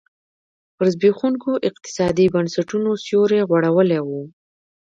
[0.75, 4.09] پر زبېښونکو اقتصادي بنسټونو سیوری غوړولی و.